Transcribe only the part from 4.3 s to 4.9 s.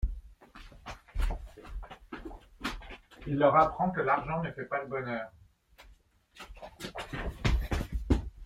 ne fait pas le